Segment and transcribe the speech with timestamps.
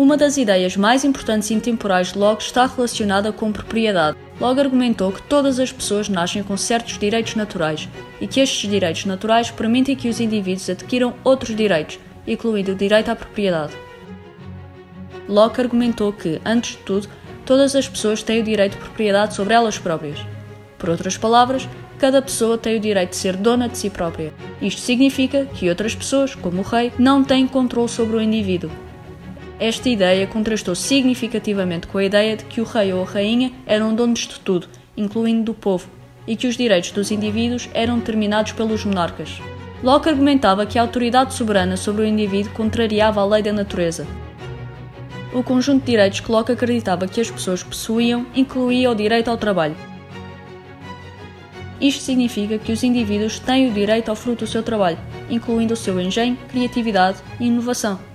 [0.00, 4.16] Uma das ideias mais importantes e intemporais de Locke está relacionada com propriedade.
[4.40, 7.86] Locke argumentou que todas as pessoas nascem com certos direitos naturais
[8.18, 13.10] e que estes direitos naturais permitem que os indivíduos adquiram outros direitos, incluindo o direito
[13.10, 13.74] à propriedade.
[15.28, 17.06] Locke argumentou que, antes de tudo,
[17.44, 20.18] todas as pessoas têm o direito de propriedade sobre elas próprias.
[20.78, 24.32] Por outras palavras, cada pessoa tem o direito de ser dona de si própria.
[24.62, 28.70] Isto significa que outras pessoas, como o rei, não têm controle sobre o indivíduo.
[29.60, 33.94] Esta ideia contrastou significativamente com a ideia de que o rei ou a rainha eram
[33.94, 35.86] donos de tudo, incluindo do povo,
[36.26, 39.38] e que os direitos dos indivíduos eram determinados pelos monarcas.
[39.82, 44.06] Locke argumentava que a autoridade soberana sobre o indivíduo contrariava a lei da natureza.
[45.30, 49.36] O conjunto de direitos que Locke acreditava que as pessoas possuíam incluía o direito ao
[49.36, 49.76] trabalho,
[51.80, 54.98] isto significa que os indivíduos têm o direito ao fruto do seu trabalho,
[55.30, 58.09] incluindo o seu engenho, criatividade e inovação.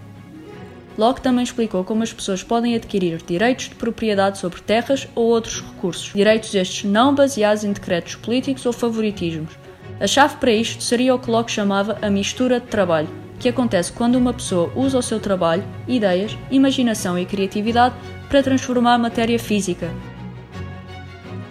[0.98, 5.62] Locke também explicou como as pessoas podem adquirir direitos de propriedade sobre terras ou outros
[5.62, 9.52] recursos, direitos estes não baseados em decretos políticos ou favoritismos.
[10.00, 13.92] A chave para isto seria o que Locke chamava a mistura de trabalho, que acontece
[13.92, 17.96] quando uma pessoa usa o seu trabalho, ideias, imaginação e criatividade
[18.30, 19.92] para transformar matéria física.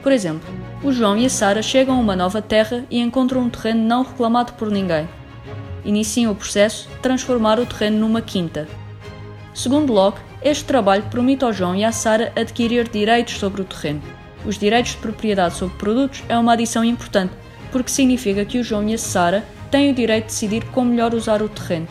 [0.02, 0.48] Por exemplo,
[0.82, 4.02] o João e a Sara chegam a uma nova terra e encontram um terreno não
[4.02, 5.08] reclamado por ninguém.
[5.84, 8.66] Iniciam o processo de transformar o terreno numa quinta.
[9.54, 14.02] Segundo Locke, este trabalho permite ao João e à Sara adquirir direitos sobre o terreno.
[14.44, 17.32] Os direitos de propriedade sobre produtos é uma adição importante,
[17.70, 21.14] porque significa que o João e a Sara têm o direito de decidir como melhor
[21.14, 21.86] usar o terreno.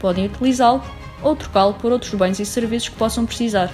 [0.00, 0.82] Podem utilizá-lo
[1.22, 3.72] ou trocá-lo por outros bens e serviços que possam precisar.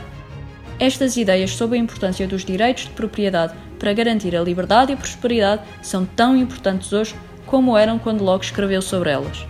[0.79, 4.99] Estas ideias sobre a importância dos direitos de propriedade para garantir a liberdade e a
[4.99, 7.15] prosperidade são tão importantes hoje
[7.47, 9.47] como eram quando Locke escreveu sobre elas.